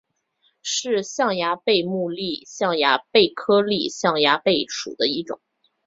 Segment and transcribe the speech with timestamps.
[0.63, 5.39] 是象牙贝目丽象牙贝科丽象牙贝属的一种。